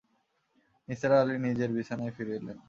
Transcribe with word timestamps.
নিসার 0.89 1.11
আলি 1.13 1.35
নিজের 1.45 1.69
বিছানায় 1.75 2.13
ফিরে 2.15 2.33
এলেন। 2.39 2.57